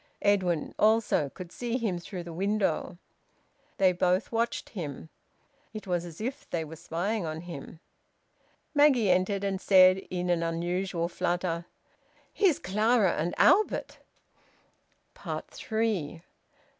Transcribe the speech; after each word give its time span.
Edwin 0.23 0.73
also 0.79 1.29
could 1.29 1.51
see 1.51 1.77
him 1.77 1.99
through 1.99 2.23
the 2.23 2.33
window. 2.33 2.97
They 3.77 3.91
both 3.93 4.31
watched 4.31 4.69
him; 4.69 5.09
it 5.75 5.85
was 5.85 6.05
as 6.05 6.19
if 6.19 6.49
they 6.49 6.65
were 6.65 6.75
spying 6.75 7.23
on 7.27 7.41
him. 7.41 7.79
Maggie 8.73 9.11
entered, 9.11 9.43
and 9.43 9.61
said, 9.61 9.99
in 10.09 10.31
an 10.31 10.41
unusual 10.41 11.07
flutter 11.07 11.65
"Here's 12.33 12.57
Clara 12.57 13.13
and 13.13 13.35
Albert!" 13.37 13.99
THREE. 15.13 16.23